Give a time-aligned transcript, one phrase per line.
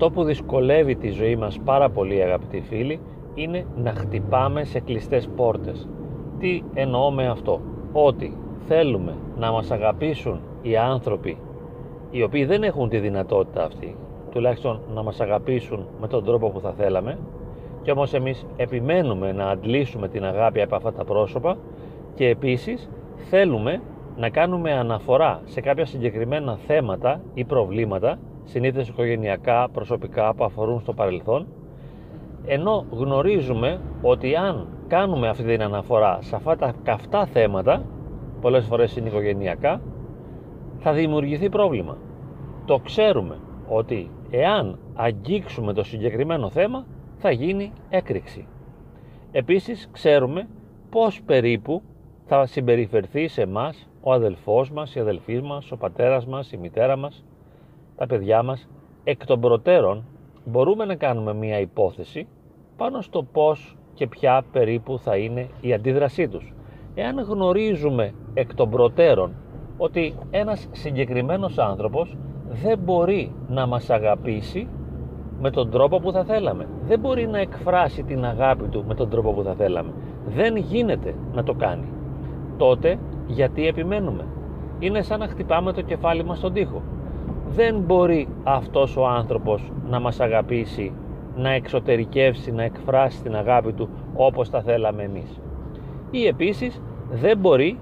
[0.00, 3.00] Αυτό που δυσκολεύει τη ζωή μας πάρα πολύ αγαπητοί φίλοι
[3.34, 5.88] είναι να χτυπάμε σε κλειστές πόρτες.
[6.38, 7.60] Τι εννοώ με αυτό;
[7.92, 8.36] Ότι
[8.66, 11.38] θέλουμε να μας αγαπήσουν οι άνθρωποι
[12.10, 13.96] οι οποίοι δεν έχουν τη δυνατότητα αυτή
[14.30, 17.18] τουλάχιστον να μας αγαπήσουν με τον τρόπο που θα θέλαμε
[17.82, 21.56] και όμως εμείς επιμένουμε να αντλήσουμε την αγάπη από αυτά τα πρόσωπα
[22.14, 23.80] και επίσης θέλουμε
[24.16, 28.18] να κάνουμε αναφορά σε κάποια συγκεκριμένα θέματα ή προβλήματα
[28.48, 31.46] συνήθως οικογενειακά, προσωπικά που αφορούν στο παρελθόν
[32.46, 37.84] ενώ γνωρίζουμε ότι αν κάνουμε αυτή την αναφορά σε αυτά τα καυτά θέματα
[38.40, 39.80] πολλές φορές είναι οικογενειακά
[40.78, 41.96] θα δημιουργηθεί πρόβλημα.
[42.64, 43.38] Το ξέρουμε
[43.68, 48.46] ότι εάν αγγίξουμε το συγκεκριμένο θέμα θα γίνει έκρηξη.
[49.32, 50.48] Επίσης ξέρουμε
[50.90, 51.82] πως περίπου
[52.24, 56.96] θα συμπεριφερθεί σε μας ο αδελφός μας, η αδελφή μας, ο πατέρας μας, η μητέρα
[56.96, 57.24] μας,
[57.98, 58.68] τα παιδιά μας.
[59.04, 60.04] Εκ των προτέρων
[60.44, 62.26] μπορούμε να κάνουμε μία υπόθεση
[62.76, 66.52] πάνω στο πώς και ποια περίπου θα είναι η αντίδρασή τους.
[66.94, 69.34] Εάν γνωρίζουμε εκ των προτέρων
[69.76, 72.16] ότι ένας συγκεκριμένος άνθρωπος
[72.62, 74.68] δεν μπορεί να μας αγαπήσει
[75.40, 76.66] με τον τρόπο που θα θέλαμε.
[76.86, 79.92] Δεν μπορεί να εκφράσει την αγάπη του με τον τρόπο που θα θέλαμε.
[80.26, 81.88] Δεν γίνεται να το κάνει.
[82.56, 84.26] Τότε γιατί επιμένουμε;
[84.78, 86.82] Είναι σαν να χτυπάμε το κεφάλι μας στον τοίχο.
[87.50, 90.92] Δεν μπορεί αυτός ο άνθρωπος να μας αγαπήσει,
[91.36, 95.40] να εξωτερικεύσει, να εκφράσει την αγάπη του όπως θα θέλαμε εμείς.
[96.10, 97.78] Ή επίσης δεν μπορεί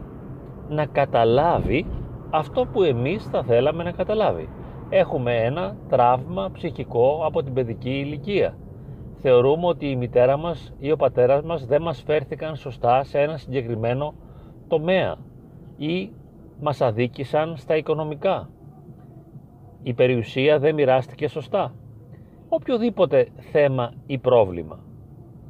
[0.68, 1.86] να καταλάβει
[2.30, 4.48] αυτό που εμείς θα θέλαμε να καταλάβει.
[4.88, 8.56] Έχουμε ένα τραύμα ψυχικό από την παιδική ηλικία.
[9.16, 13.36] Θεωρούμε ότι η μητέρα μας ή ο πατέρας μας δεν μας φέρθηκαν σωστά σε ένα
[13.36, 14.14] συγκεκριμένο
[14.68, 15.16] τομέα
[15.76, 16.10] ή
[16.60, 18.48] μας αδίκησαν στα οικονομικά.
[19.86, 21.74] Η περιουσία δεν μοιράστηκε σωστά.
[22.48, 24.78] Οποιοδήποτε θέμα ή πρόβλημα.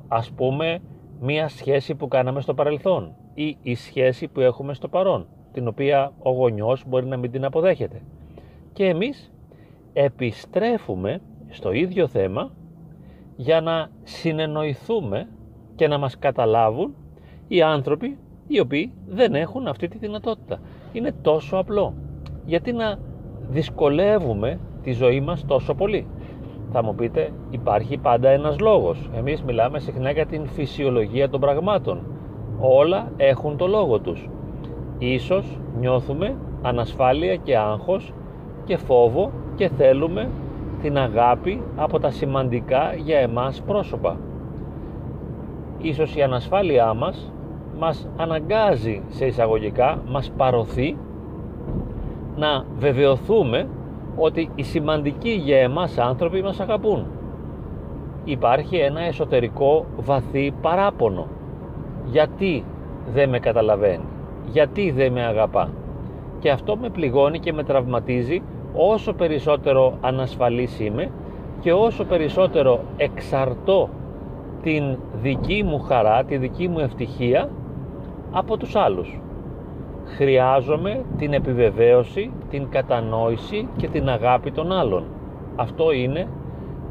[0.09, 0.79] Ας πούμε
[1.21, 6.13] μία σχέση που κάναμε στο παρελθόν ή η σχέση που έχουμε στο παρόν, την οποία
[6.19, 8.03] ο γονιός μπορεί να μην την αποδέχεται.
[8.73, 9.33] Και εμείς
[9.93, 12.51] επιστρέφουμε στο ίδιο θέμα
[13.37, 15.29] για να συνεννοηθούμε
[15.75, 16.95] και να μας καταλάβουν
[17.49, 20.61] οι άνθρωποι οι οποίοι δεν έχουν αυτή τη δυνατότητα.
[20.93, 21.95] Είναι τόσο απλό.
[22.45, 22.99] Γιατί να
[23.51, 26.07] δυσκολεύουμε τη ζωή μας τόσο πολύ.
[26.73, 29.11] Θα μου πείτε υπάρχει πάντα ένας λόγος.
[29.17, 32.01] Εμείς μιλάμε συχνά για την φυσιολογία των πραγμάτων.
[32.61, 34.29] Όλα έχουν το λόγο τους.
[34.99, 38.13] Ίσως νιώθουμε ανασφάλεια και άγχος
[38.65, 40.29] και φόβο και θέλουμε
[40.83, 44.17] την αγάπη από τα σημαντικά για εμάς πρόσωπα.
[45.79, 47.33] Ίσως η ανασφάλειά μας
[47.79, 50.97] μας αναγκάζει σε εισαγωγικά, μας παροθεί
[52.37, 53.69] να βεβαιωθούμε
[54.17, 57.07] ότι οι σημαντικοί για εμάς άνθρωποι μας αγαπούν.
[58.25, 61.27] Υπάρχει ένα εσωτερικό βαθύ παράπονο.
[62.05, 62.65] Γιατί
[63.13, 64.05] δεν με καταλαβαίνει,
[64.47, 65.71] γιατί δεν με αγαπά;
[66.39, 68.43] Και αυτό με πληγώνει και με τραυματίζει
[68.75, 71.11] όσο περισσότερο ανασφαλής είμαι
[71.61, 73.89] και όσο περισσότερο εξαρτώ
[74.63, 77.49] την δική μου χαρά, τη δική μου ευτυχία
[78.33, 79.21] από τους άλλους.
[80.07, 85.05] Χρειάζομαι την επιβεβαίωση, την κατανόηση και την αγάπη των άλλων.
[85.57, 86.29] Αυτό είναι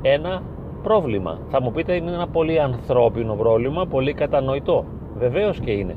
[0.01, 0.41] ένα
[0.83, 1.39] πρόβλημα.
[1.49, 4.85] Θα μου πείτε είναι ένα πολύ ανθρώπινο πρόβλημα, πολύ κατανοητό.
[5.17, 5.95] Βεβαίως και είναι.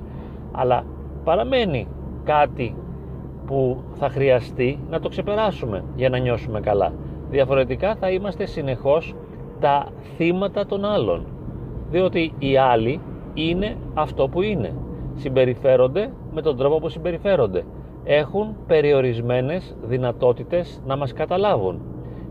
[0.52, 0.84] Αλλά
[1.24, 1.86] παραμένει
[2.24, 2.76] κάτι
[3.46, 6.92] που θα χρειαστεί να το ξεπεράσουμε για να νιώσουμε καλά.
[7.30, 9.14] Διαφορετικά θα είμαστε συνεχώς
[9.60, 9.86] τα
[10.16, 11.26] θύματα των άλλων.
[11.90, 13.00] Διότι οι άλλοι
[13.34, 14.74] είναι αυτό που είναι
[15.14, 17.64] συμπεριφέρονται με τον τρόπο που συμπεριφέρονται.
[18.04, 21.80] Έχουν περιορισμένες δυνατότητες να μας καταλάβουν,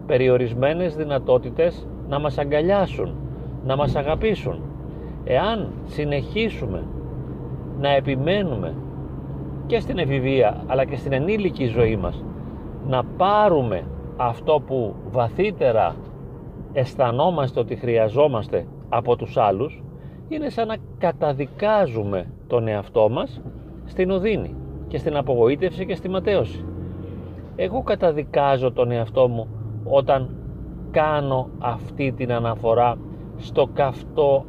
[0.05, 3.15] περιορισμένες δυνατότητες να μας αγκαλιάσουν,
[3.65, 4.61] να μας αγαπήσουν.
[5.23, 6.83] Εάν συνεχίσουμε
[7.79, 8.73] να επιμένουμε
[9.65, 12.23] και στην εφηβεία αλλά και στην ενήλικη ζωή μας
[12.87, 13.83] να πάρουμε
[14.17, 15.95] αυτό που βαθύτερα
[16.73, 19.83] αισθανόμαστε ότι χρειαζόμαστε από τους άλλους
[20.27, 23.41] είναι σαν να καταδικάζουμε τον εαυτό μας
[23.87, 24.55] στην οδύνη
[24.87, 26.65] και στην απογοήτευση και στη ματέωση.
[27.55, 29.47] Εγώ καταδικάζω τον εαυτό μου
[29.83, 30.29] όταν
[30.91, 32.97] κάνω αυτή την αναφορά
[33.37, 34.45] στο καυτό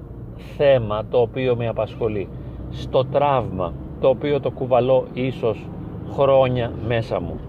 [0.56, 2.28] θέμα το οποίο με απασχολεί,
[2.70, 5.68] στο τραύμα το οποίο το κουβαλώ ίσως
[6.10, 7.40] χρόνια μέσα μου.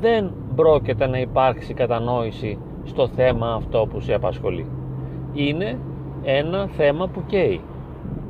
[0.00, 4.66] Δεν πρόκειται να υπάρξει κατανόηση στο θέμα αυτό που σε απασχολεί.
[5.32, 5.78] Είναι
[6.22, 7.60] ένα θέμα που καίει.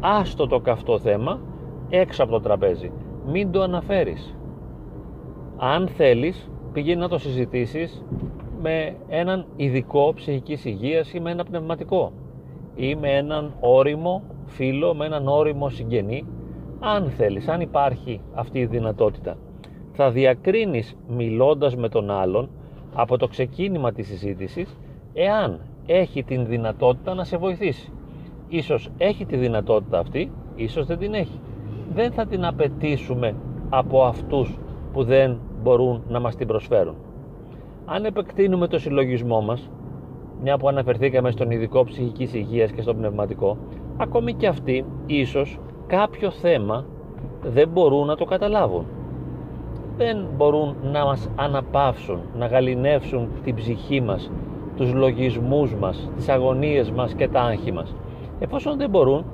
[0.01, 1.39] Άστο το καυτό θέμα
[1.89, 2.93] έξω από το τραπέζι.
[3.27, 4.37] Μην το αναφέρεις.
[5.57, 8.05] Αν θέλεις, πηγαίνει να το συζητήσεις
[8.61, 12.13] με έναν ειδικό ψυχικής υγείας ή με ένα πνευματικό.
[12.75, 16.27] Ή με έναν όριμο φίλο, με έναν όριμο συγγενή.
[16.81, 19.37] Αν θέλεις, αν υπάρχει αυτή η δυνατότητα.
[19.93, 22.51] Θα διακρίνεις μιλώντας με τον άλλον
[22.95, 24.79] από το ξεκίνημα της συζήτησης
[25.13, 27.93] εάν έχει την δυνατότητα να σε βοηθήσει.
[28.49, 31.41] Ίσως έχει τη δυνατότητα αυτή ίσως δεν την έχει
[31.95, 33.35] δεν θα την απαιτήσουμε
[33.69, 34.59] από αυτούς
[34.93, 36.95] που δεν μπορούν να μας την προσφέρουν.
[37.85, 39.71] Αν επεκτείνουμε το συλλογισμό μας
[40.43, 43.57] μια που αναφερθήκαμε στον ειδικό ψυχικής υγείας και στον πνευματικό
[43.97, 46.85] ακόμη και αυτοί ίσως κάποιο θέμα
[47.43, 48.85] δεν μπορούν να το καταλάβουν.
[49.97, 54.31] Δεν μπορούν να μας αναπαύσουν να γαλινεύσουν την ψυχή μας
[54.77, 57.95] τους λογισμούς μας, τις αγωνίες μας και τα άγχη μας.
[58.39, 59.25] Εφόσον δεν μπορούν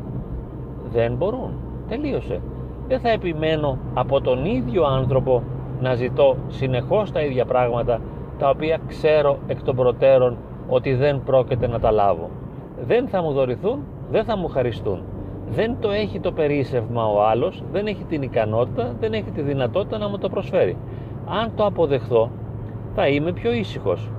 [0.92, 1.50] δεν μπορούν,
[1.92, 2.40] τελείωσε
[2.88, 5.42] δεν θα επιμένω από τον ίδιο άνθρωπο
[5.80, 8.00] να ζητώ συνεχώς τα ίδια πράγματα
[8.38, 10.36] τα οποία ξέρω εκ των προτέρων
[10.68, 12.30] ότι δεν πρόκειται να τα λάβω.
[12.86, 13.78] Δεν θα μου δωρηθούν,
[14.10, 15.02] δεν θα μου χαριστούν.
[15.48, 19.98] Δεν το έχει το περίσευμα ο άλλος, δεν έχει την ικανότητα, δεν έχει τη δυνατότητα
[19.98, 20.76] να μου το προσφέρει.
[21.40, 22.30] Αν το αποδεχθώ,
[22.94, 24.10] θα είμαι πιο ήσυχος.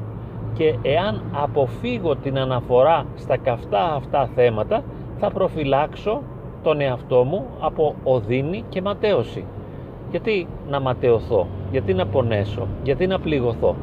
[0.54, 4.84] Και εάν αποφύγω την αναφορά στα καυτά αυτά θέματα,
[5.18, 6.22] θα προφυλάξω
[6.64, 9.46] τον εαυτό μου από οδύνη και ματέωση.
[10.12, 13.76] Γιατί να ματαιωθώ, γιατί να πονέσω, γιατί να πληγωθώ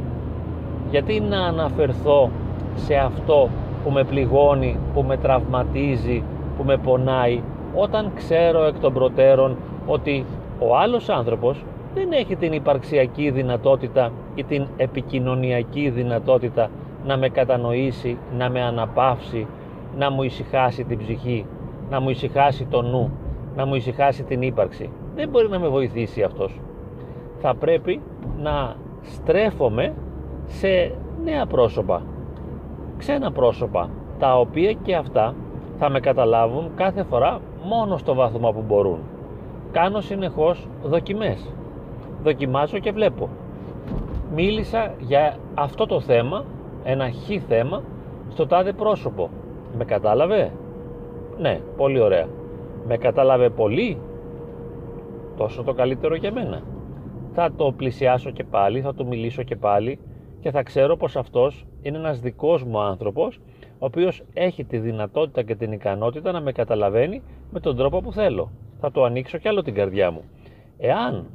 [0.91, 2.31] γιατί να αναφερθώ
[2.75, 3.49] σε αυτό
[3.85, 6.23] που με πληγώνει, που με τραυματίζει,
[6.57, 7.43] που με πονάει
[7.75, 9.57] όταν ξέρω εκ των προτέρων
[9.87, 10.25] ότι
[10.59, 16.71] ο άλλος άνθρωπος δεν έχει την υπαρξιακή δυνατότητα ή την επικοινωνιακή δυνατότητα
[17.07, 19.47] να με κατανοήσει, να με αναπαύσει,
[19.99, 21.47] να μου ησυχάσει την ψυχή,
[21.91, 23.11] να μου ησυχάσει το νου,
[23.57, 24.91] να μου ησυχάσει την ύπαρξη.
[25.15, 26.61] Δεν μπορεί να με βοηθήσει αυτός.
[27.41, 28.01] Θα πρέπει
[28.39, 29.95] να στρέφομαι
[30.47, 30.95] σε
[31.25, 32.03] νέα πρόσωπα,
[32.99, 35.35] ξένα πρόσωπα, τα οποία και αυτά
[35.79, 38.99] θα με καταλάβουν κάθε φορά μόνο στο βάθμα που μπορούν.
[39.73, 41.55] Κάνω συνεχώς δοκιμές.
[42.23, 43.29] Δοκιμάζω και βλέπω.
[44.35, 46.45] Μίλησα για αυτό το θέμα,
[46.85, 47.83] ένα χ θέμα,
[48.29, 49.31] στο τάδε πρόσωπο.
[49.79, 50.53] Με κατάλαβε;
[51.41, 52.29] Ναι, πολύ ωραία.
[52.87, 53.99] Με κατάλαβε πολύ;
[55.37, 56.63] Τόσο το καλύτερο για μένα.
[57.33, 59.99] Θα το πλησιάσω και πάλι, θα του μιλήσω και πάλι
[60.41, 63.41] και θα ξέρω πως αυτός είναι ένας δικός μου άνθρωπος
[63.79, 68.13] ο οποίος έχει τη δυνατότητα και την ικανότητα να με καταλαβαίνει με τον τρόπο που
[68.13, 68.51] θέλω.
[68.81, 70.23] Θα του ανοίξω κι άλλο την καρδιά μου.
[70.79, 71.27] Εάν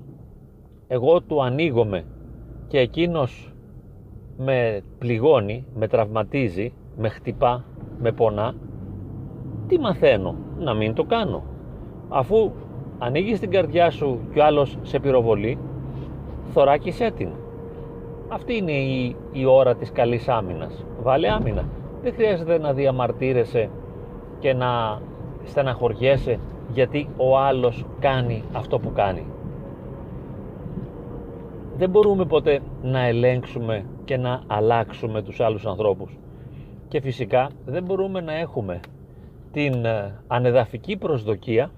[0.88, 2.06] εγώ του ανοίγομαι
[2.68, 3.54] και εκείνος
[4.38, 7.66] με πληγώνει, με τραυματίζει, με χτυπά,
[8.00, 8.56] με πονά,
[9.68, 11.44] τι μαθαίνω, να μην το κάνω.
[12.10, 12.52] Αφού
[13.00, 15.58] ανοίγεις την καρδιά σου κι άλλος σε πυροβολεί,
[16.54, 17.30] θωράκισέ την.
[18.30, 20.86] Αυτή είναι η, η ώρα της καλής άμυνας.
[21.04, 21.64] Βάλε άμυνα.
[22.02, 23.70] Δεν χρειάζεται να διαμαρτύρεσαι
[24.40, 25.02] και να
[25.44, 26.40] στεναχωριέσαι
[26.74, 29.26] γιατί ο άλλος κάνει αυτό που κάνει.
[31.78, 36.18] Δεν μπορούμε ποτέ να ελέγξουμε και να αλλάξουμε τους άλλους ανθρώπους.
[36.88, 38.80] Και φυσικά δεν μπορούμε να έχουμε
[39.56, 41.72] την ε, ανεδαφική προσδοκία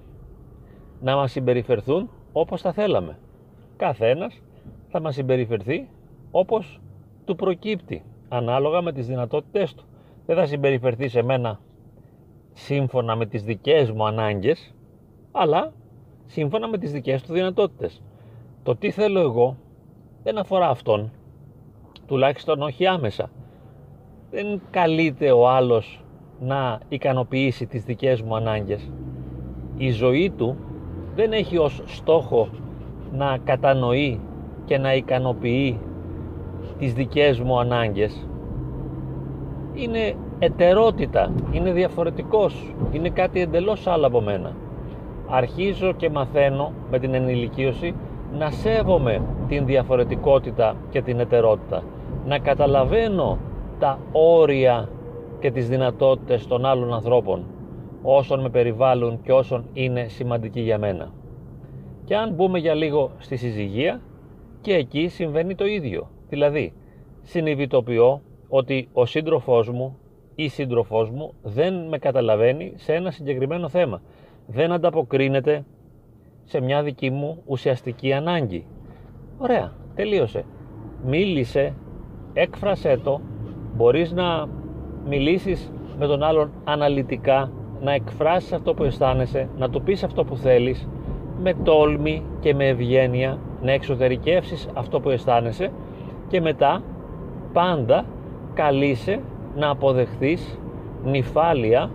[1.01, 3.17] να μας συμπεριφερθούν όπως θα θέλαμε.
[3.77, 4.41] Καθένας
[4.87, 5.89] θα μας συμπεριφερθεί
[6.31, 6.81] όπως
[7.25, 9.85] του προκύπτει ανάλογα με τις δυνατότητές του.
[10.25, 11.59] Δεν θα συμπεριφερθεί σε μένα
[12.53, 14.75] σύμφωνα με τις δικές μου ανάγκες,
[15.31, 15.73] αλλά
[16.25, 18.01] σύμφωνα με τις δικές του δυνατότητες.
[18.63, 19.57] Το τι θέλω εγώ
[20.23, 21.11] δεν αφορά αυτόν,
[22.07, 23.29] τουλάχιστον όχι άμεσα.
[24.31, 26.01] Δεν καλείται ο άλλος
[26.39, 28.91] να ικανοποιήσει τις δικές μου ανάγκες.
[29.77, 30.55] Η ζωή του
[31.15, 32.47] δεν έχει ως στόχο
[33.11, 34.19] να κατανοεί
[34.65, 35.79] και να ικανοποιεί
[36.77, 38.27] τις δικές μου ανάγκες
[39.73, 44.51] είναι ετερότητα, είναι διαφορετικός, είναι κάτι εντελώς άλλο από μένα.
[45.27, 47.95] Αρχίζω και μαθαίνω με την ενηλικίωση
[48.37, 51.83] να σέβομαι την διαφορετικότητα και την ετερότητα,
[52.25, 53.37] να καταλαβαίνω
[53.79, 54.89] τα όρια
[55.39, 57.45] και τις δυνατότητες των άλλων ανθρώπων
[58.01, 61.11] όσων με περιβάλλουν και όσων είναι σημαντικοί για μένα.
[62.05, 64.01] Και αν μπούμε για λίγο στη συζυγία
[64.61, 66.09] και εκεί συμβαίνει το ίδιο.
[66.29, 66.73] Δηλαδή,
[67.21, 69.97] συνειδητοποιώ ότι ο σύντροφός μου
[70.35, 74.01] ή σύντροφός μου δεν με καταλαβαίνει σε ένα συγκεκριμένο θέμα.
[74.47, 75.65] Δεν ανταποκρίνεται
[76.43, 78.65] σε μια δική μου ουσιαστική ανάγκη.
[79.37, 80.45] Ωραία, τελείωσε.
[81.05, 81.73] Μίλησε,
[82.33, 83.21] έκφρασέ το,
[83.75, 84.47] μπορείς να
[85.07, 90.35] μιλήσεις με τον άλλον αναλυτικά, να εκφράσεις αυτό που αισθάνεσαι, να του πεις αυτό που
[90.35, 90.87] θέλεις,
[91.41, 95.71] με τόλμη και με ευγένεια, να εξωτερικεύσεις αυτό που αισθάνεσαι
[96.27, 96.81] και μετά
[97.53, 98.05] πάντα
[98.53, 99.19] καλείσαι
[99.55, 100.59] να αποδεχθείς
[101.03, 101.89] νυφάλια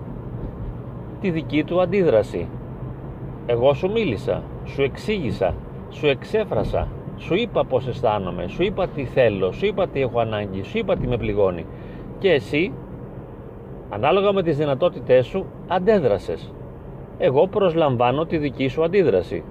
[1.20, 2.48] τη δική του αντίδραση.
[3.46, 5.54] Εγώ σου μίλησα, σου εξήγησα,
[5.90, 10.62] σου εξέφρασα, σου είπα πώς αισθάνομαι, σου είπα τι θέλω, σου είπα τι έχω ανάγκη,
[10.62, 11.66] σου είπα τι με πληγώνει.
[12.18, 12.72] Και εσύ,
[13.94, 16.52] ανάλογα με τις δυνατότητές σου, αντέδρασες.
[17.18, 19.44] Εγώ προσλαμβάνω τη δική σου αντίδραση.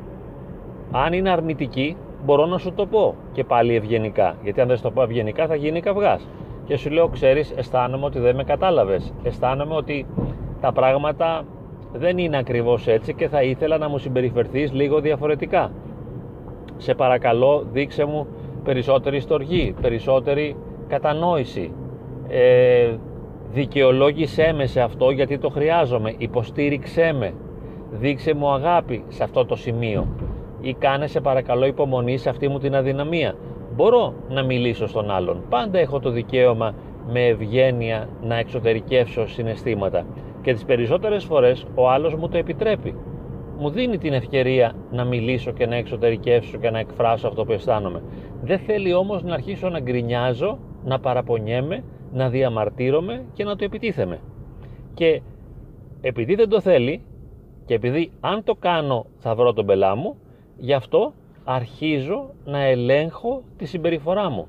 [0.92, 4.36] Αν είναι αρνητική, μπορώ να σου το πω και πάλι ευγενικά.
[4.44, 6.28] Γιατί αν δεν σου το πω ευγενικά, θα γίνει καυγάς.
[6.66, 9.14] Και σου λέω, ξέρεις, αισθάνομαι ότι δεν με κατάλαβες.
[9.24, 10.06] Αισθάνομαι ότι
[10.62, 11.44] τα πράγματα
[11.94, 15.72] δεν είναι ακριβώς έτσι και θα ήθελα να μου συμπεριφερθείς λίγο διαφορετικά.
[16.78, 18.28] Σε παρακαλώ, δείξε μου
[18.64, 20.56] περισσότερη στοργή, περισσότερη
[20.88, 21.72] κατανόηση.
[22.28, 22.96] Ε,
[23.52, 27.34] δικαιολόγησέ με σε αυτό γιατί το χρειάζομαι, υποστήριξέ με,
[27.92, 30.08] δείξε μου αγάπη σε αυτό το σημείο
[30.62, 33.36] ή κάνε σε παρακαλώ υπομονή σε αυτή μου την αδυναμία.
[33.76, 35.44] Μπορώ να μιλήσω στον άλλον.
[35.50, 36.74] Πάντα έχω το δικαίωμα
[37.08, 40.06] με ευγένεια να εξωτερικεύσω συναισθήματα
[40.42, 42.96] και τις περισσότερες φορές ο άλλος μου το επιτρέπει.
[43.58, 48.02] Μου δίνει την ευκαιρία να μιλήσω και να εξωτερικεύσω και να εκφράσω αυτό που αισθάνομαι.
[48.42, 54.20] Δεν θέλει όμως να αρχίσω να γκρινιάζω, να παραπονιέμαι, να διαμαρτύρομαι και να το επιτίθεμαι.
[54.94, 55.22] Και
[56.02, 57.02] επειδή δεν το θέλει
[57.66, 60.18] και επειδή αν το κάνω θα βρω τον πελά μου,
[60.64, 61.14] Γι' αυτό
[61.44, 64.48] αρχίζω να ελέγχω τη συμπεριφορά μου.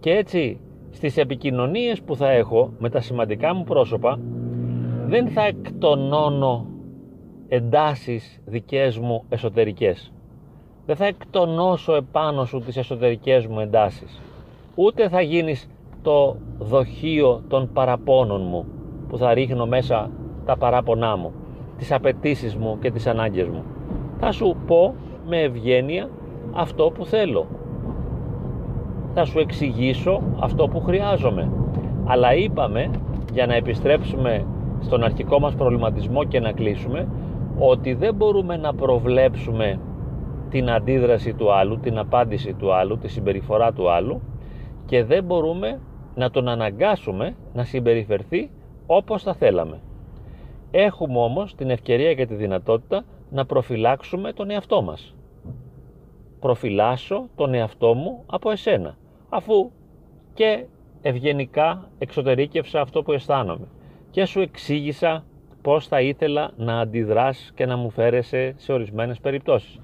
[0.00, 4.20] Και έτσι στις επικοινωνίες που θα έχω με τα σημαντικά μου πρόσωπα
[5.06, 6.66] δεν θα εκτονώνω
[7.48, 10.12] εντάσεις δικές μου εσωτερικές.
[10.86, 14.20] Δεν θα εκτονώσω επάνω σου τις εσωτερικές μου εντάσεις.
[14.74, 15.68] Ούτε θα γίνεις
[16.08, 18.64] το δοχείο των παραπώνων μου
[19.08, 20.10] που θα ρίχνω μέσα
[20.44, 21.32] τα παράπονά μου,
[21.76, 23.62] τις απαιτήσεις μου και τις ανάγκες μου.
[24.18, 24.94] Θα σου πω
[25.26, 26.08] με ευγένεια
[26.52, 27.46] αυτό που θέλω.
[29.14, 31.50] Θα σου εξηγήσω αυτό που χρειάζομαι.
[32.04, 32.90] Αλλά είπαμε,
[33.32, 34.46] για να επιστρέψουμε
[34.80, 37.08] στον αρχικό μας προβληματισμό και να κλείσουμε,
[37.58, 39.78] ότι δεν μπορούμε να προβλέψουμε
[40.50, 44.20] την αντίδραση του άλλου, την απάντηση του άλλου, τη συμπεριφορά του άλλου
[44.86, 45.78] και δεν μπορούμε
[46.18, 48.50] να τον αναγκάσουμε να συμπεριφερθεί
[48.86, 49.80] όπως θα θέλαμε.
[50.70, 55.14] Έχουμε όμως την ευκαιρία και τη δυνατότητα να προφυλάξουμε τον εαυτό μας.
[56.40, 58.96] Προφυλάσω τον εαυτό μου από εσένα
[59.28, 59.70] αφού
[60.34, 60.64] και
[61.02, 63.66] ευγενικά εξωτερήκευσα αυτό που αισθάνομαι
[64.10, 65.24] και σου εξήγησα
[65.62, 69.80] πώς θα ήθελα να αντιδράς και να μου φέρεσαι σε ορισμένες περιπτώσεις.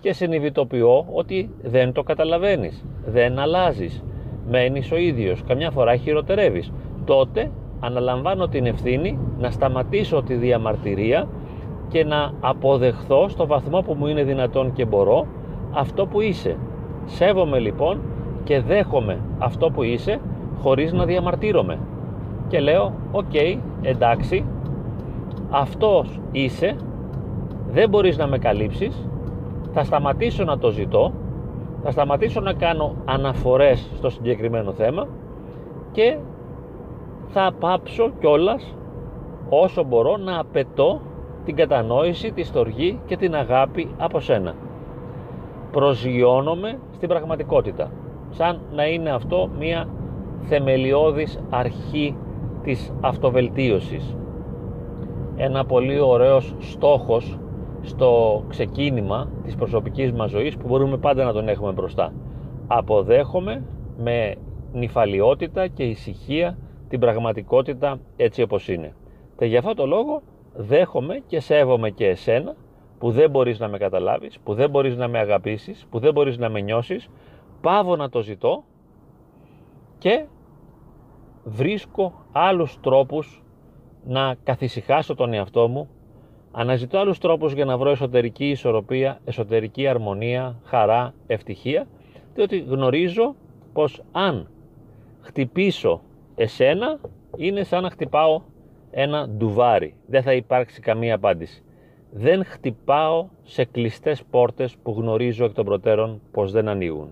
[0.00, 4.02] Και συνειδητοποιώ ότι δεν το καταλαβαίνεις, δεν αλλάζεις,
[4.48, 6.72] μένεις ο ίδιος, καμιά φορά χειροτερεύεις.
[7.04, 7.50] Τότε
[7.80, 11.28] αναλαμβάνω την ευθύνη να σταματήσω τη διαμαρτυρία
[11.88, 15.26] και να αποδεχθώ στο βαθμό που μου είναι δυνατόν και μπορώ
[15.72, 16.56] αυτό που είσαι.
[17.04, 18.00] Σέβομαι λοιπόν
[18.44, 20.20] και δέχομαι αυτό που είσαι
[20.62, 21.78] χωρίς να διαμαρτύρομαι.
[22.48, 23.34] Και λέω, οκ,
[23.82, 24.44] εντάξει,
[25.50, 26.76] αυτός είσαι,
[27.70, 29.08] δεν μπορείς να με καλύψεις,
[29.72, 31.12] θα σταματήσω να το ζητώ,
[31.82, 35.06] θα σταματήσω να κάνω αναφορές στο συγκεκριμένο θέμα
[35.92, 36.18] και
[37.28, 38.74] θα πάψω κιόλας
[39.48, 41.00] όσο μπορώ να απαιτώ
[41.44, 44.54] την κατανόηση, τη στοργή και την αγάπη από σένα.
[45.72, 47.90] Προσγειώνομαι στην πραγματικότητα
[48.30, 49.88] σαν να είναι αυτό μια
[50.40, 52.16] θεμελιώδης αρχή
[52.62, 54.16] της αυτοβελτίωσης.
[55.36, 57.38] Ένα πολύ ωραίος στόχος
[57.88, 62.12] στο ξεκίνημα της προσωπικής μας ζωής που μπορούμε πάντα να τον έχουμε μπροστά.
[62.66, 63.64] Αποδέχομαι
[63.98, 64.34] με
[64.72, 68.94] νυφαλιότητα και ησυχία την πραγματικότητα έτσι όπως είναι.
[69.38, 70.22] Και για αυτό το λόγο
[70.54, 72.54] δέχομαι και σέβομαι και εσένα
[72.98, 76.38] που δεν μπορείς να με καταλάβεις, που δεν μπορείς να με αγαπήσεις, που δεν μπορείς
[76.38, 77.08] να με νιώσεις,
[77.60, 78.64] πάβω να το ζητώ
[79.98, 80.26] και
[81.44, 83.42] βρίσκω άλλους τρόπους
[84.04, 85.88] να καθησυχάσω τον εαυτό μου,
[86.60, 91.86] αναζητώ άλλους τρόπους για να βρω εσωτερική ισορροπία, εσωτερική αρμονία, χαρά, ευτυχία,
[92.34, 93.34] διότι γνωρίζω
[93.72, 94.48] πως αν
[95.20, 96.00] χτυπήσω
[96.34, 97.00] εσένα
[97.36, 98.42] είναι σαν να χτυπάω
[98.90, 99.94] ένα ντουβάρι.
[100.06, 101.62] Δεν θα υπάρξει καμία απάντηση
[102.10, 107.10] δεν χτυπάω σε κλειστές πόρτες που γνωρίζω εκ των προτέρων πως δεν ανοίγουν.